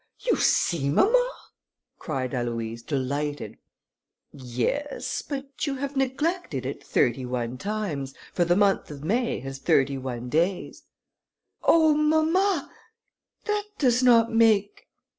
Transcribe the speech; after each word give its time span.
"You 0.21 0.35
see, 0.37 0.89
mamma!" 0.89 1.31
cried 1.99 2.31
Aloïse, 2.33 2.81
delighted. 2.83 3.59
"Yes, 4.31 5.21
but 5.21 5.67
you 5.67 5.75
have 5.75 5.95
neglected 5.95 6.65
it 6.65 6.83
thirty 6.83 7.23
one 7.23 7.59
times, 7.59 8.15
for 8.33 8.43
the 8.43 8.55
month 8.55 8.89
of 8.89 9.03
May 9.03 9.41
has 9.41 9.59
thirty 9.59 9.99
one 9.99 10.27
days." 10.27 10.85
"Oh! 11.61 11.93
mamma, 11.93 12.73
that 13.45 13.65
does 13.77 14.01
not 14.01 14.33
make...." 14.33 14.87